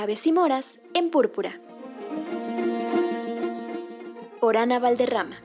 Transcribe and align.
Aves 0.00 0.26
y 0.26 0.32
Moras 0.32 0.80
en 0.94 1.10
Púrpura. 1.10 1.60
Por 4.40 4.56
Ana 4.56 4.78
Valderrama. 4.78 5.36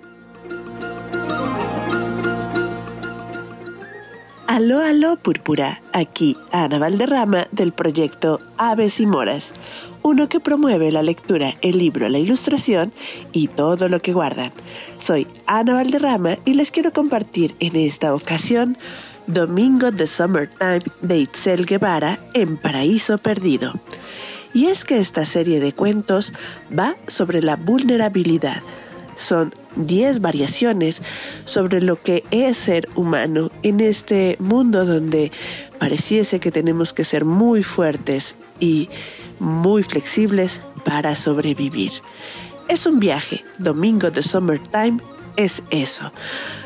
Aló, 4.48 4.80
aló, 4.80 5.18
Púrpura. 5.18 5.82
Aquí 5.92 6.38
Ana 6.54 6.80
Valderrama 6.80 7.50
del 7.52 7.74
proyecto 7.74 8.40
Aves 8.56 9.02
y 9.02 9.06
Moras, 9.06 9.54
uno 10.04 10.30
que 10.30 10.40
promueve 10.40 10.90
la 10.90 11.04
lectura, 11.04 11.56
el 11.62 11.78
libro, 11.78 12.08
la 12.08 12.20
ilustración 12.20 12.94
y 13.34 13.50
todo 13.50 13.90
lo 13.90 14.02
que 14.02 14.14
guardan. 14.14 14.54
Soy 15.00 15.28
Ana 15.48 15.74
Valderrama 15.74 16.38
y 16.46 16.54
les 16.54 16.72
quiero 16.72 16.94
compartir 16.94 17.58
en 17.60 17.76
esta 17.76 18.16
ocasión 18.16 18.78
Domingo 19.28 19.92
de 19.92 20.08
Summertime 20.08 20.80
de 21.02 21.18
Itzel 21.18 21.66
Guevara 21.66 22.20
en 22.34 22.56
Paraíso 22.56 23.18
Perdido. 23.18 23.74
Y 24.56 24.68
es 24.68 24.86
que 24.86 25.00
esta 25.00 25.26
serie 25.26 25.60
de 25.60 25.74
cuentos 25.74 26.32
va 26.72 26.96
sobre 27.08 27.42
la 27.42 27.58
vulnerabilidad. 27.58 28.62
Son 29.18 29.54
10 29.76 30.22
variaciones 30.22 31.02
sobre 31.44 31.82
lo 31.82 32.02
que 32.02 32.24
es 32.32 32.56
ser 32.56 32.88
humano 32.96 33.52
en 33.64 33.82
este 33.82 34.38
mundo 34.40 34.86
donde 34.86 35.34
pareciese 35.78 36.40
que 36.40 36.54
tenemos 36.54 36.94
que 36.94 37.04
ser 37.04 37.26
muy 37.26 37.64
fuertes 37.64 38.38
y 38.62 38.88
muy 39.40 39.84
flexibles 39.84 40.62
para 40.86 41.18
sobrevivir. 41.18 41.92
Es 42.70 42.86
un 42.86 43.02
viaje. 43.02 43.44
Domingo 43.60 44.10
de 44.10 44.24
Summertime 44.24 45.00
es 45.36 45.64
eso 45.70 46.14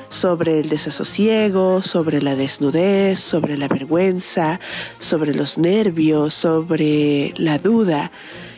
sobre 0.10 0.60
el 0.60 0.70
desasosiego, 0.70 1.82
sobre 1.84 2.22
la 2.22 2.36
desnudez, 2.36 3.20
sobre 3.20 3.58
la 3.58 3.68
vergüenza, 3.68 4.60
sobre 5.00 5.34
los 5.34 5.58
nervios, 5.58 6.34
sobre 6.34 7.34
la 7.38 7.58
duda. 7.58 8.12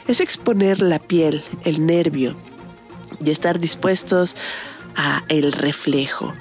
Es 0.08 0.20
exponer 0.20 0.82
la 0.82 1.00
piel, 1.00 1.44
el 1.64 1.86
nervio 1.86 2.36
y 3.24 3.30
estar 3.30 3.60
dispuestos 3.60 4.36
a 4.96 5.24
el 5.30 5.52
reflejo. 5.52 6.34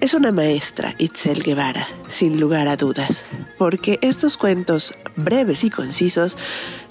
Es 0.00 0.12
una 0.12 0.32
maestra, 0.32 0.94
Itzel 0.98 1.42
Guevara, 1.42 1.88
sin 2.08 2.38
lugar 2.38 2.68
a 2.68 2.76
dudas, 2.76 3.24
porque 3.56 3.98
estos 4.02 4.36
cuentos 4.36 4.92
breves 5.16 5.64
y 5.64 5.70
concisos 5.70 6.36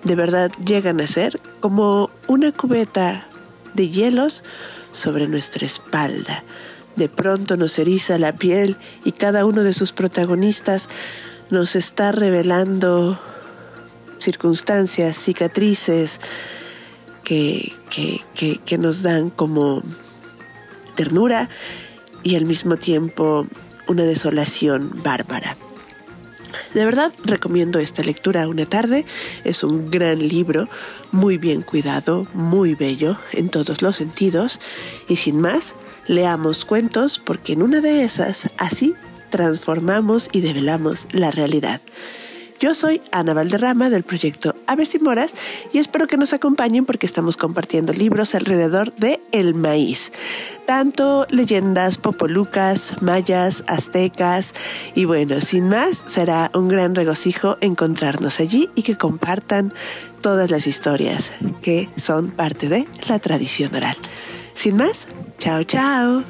de 0.04 0.16
verdad 0.16 0.52
llegan 0.66 1.00
a 1.00 1.08
ser 1.08 1.40
como 1.60 2.10
una 2.28 2.52
cubeta 2.52 3.28
de 3.76 3.90
hielos 3.90 4.44
sobre 4.92 5.28
nuestra 5.28 5.66
espalda, 5.66 6.44
de 6.96 7.10
pronto 7.10 7.58
nos 7.58 7.78
eriza 7.80 8.18
la 8.18 8.34
piel 8.34 8.78
y 9.04 9.12
cada 9.12 9.46
uno 9.46 9.64
de 9.64 9.74
sus 9.74 9.92
protagonistas 9.92 10.90
nos 11.50 11.76
está 11.76 12.12
revelando 12.12 13.20
circunstancias, 14.20 15.18
cicatrices 15.18 16.20
que, 17.24 17.74
que, 18.66 18.78
nos 18.78 19.02
dan 19.02 19.30
como 19.30 19.82
ternura 20.96 21.50
y 22.22 22.36
al 22.36 22.46
mismo 22.46 22.78
tiempo 22.78 23.48
una 23.88 24.04
desolación 24.04 24.92
bárbara. 25.04 25.58
De 26.74 26.86
verdad 26.86 27.14
recomiendo 27.24 27.80
esta 27.80 28.04
lectura 28.04 28.48
una 28.48 28.66
tarde. 28.66 29.06
Es 29.44 29.64
un 29.64 29.92
gran 29.92 30.20
libro, 30.20 30.68
muy 31.12 31.38
bien 31.38 31.62
cuidado, 31.62 32.28
muy 32.34 32.76
bello 32.76 33.18
en 33.32 33.50
todos 33.50 33.82
los 33.82 33.98
sentidos. 33.98 34.60
Y 35.08 35.18
sin 35.18 35.40
más, 35.40 35.76
leamos 36.08 36.66
cuentos 36.66 37.20
porque 37.24 37.54
en 37.54 37.62
una 37.62 37.82
de 37.82 38.04
esas 38.04 38.50
así 38.58 38.96
transformamos 39.30 40.30
y 40.32 40.42
develamos 40.42 41.08
la 41.12 41.32
realidad. 41.32 41.82
Yo 42.64 42.74
soy 42.74 43.02
Ana 43.12 43.34
Valderrama 43.34 43.90
del 43.90 44.04
proyecto 44.04 44.56
Aves 44.68 44.96
y 44.96 45.00
Moras 45.00 45.34
y 45.74 45.80
espero 45.80 46.08
que 46.08 46.16
nos 46.16 46.32
acompañen 46.32 46.86
porque 46.86 47.06
estamos 47.06 47.36
compartiendo 47.36 47.92
libros 47.92 48.36
alrededor 48.36 48.96
de 48.96 49.20
el 49.34 49.54
maíz. 49.54 50.14
Tanto 50.66 51.28
leyendas 51.30 51.98
popolucas, 51.98 52.96
mayas, 53.02 53.66
aztecas 53.68 54.54
y 54.96 55.04
bueno, 55.04 55.42
sin 55.42 55.68
más, 55.68 56.06
será 56.08 56.52
un 56.54 56.70
gran 56.70 56.96
regocijo 56.96 57.58
encontrarnos 57.60 58.40
allí 58.40 58.70
y 58.76 58.84
que 58.84 58.98
compartan 58.98 59.74
todas 60.22 60.50
las 60.50 60.66
historias 60.66 61.34
que 61.62 61.90
son 61.98 62.32
parte 62.32 62.70
de 62.70 62.88
la 63.10 63.20
tradición 63.20 63.76
oral. 63.76 63.98
Sin 64.54 64.78
más, 64.78 65.10
chao 65.38 65.66
chao. 65.66 66.24